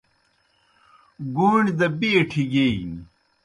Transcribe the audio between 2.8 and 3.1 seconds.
نیْ۔